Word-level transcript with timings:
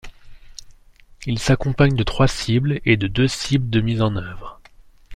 Il 1.27 1.37
s'accompagne 1.37 1.95
de 1.95 2.01
trois 2.01 2.27
cibles 2.27 2.81
et 2.85 2.97
de 2.97 3.05
deux 3.05 3.27
cibles 3.27 3.69
de 3.69 3.81
mise 3.81 4.01
en 4.01 4.15
œuvre. 4.15 4.59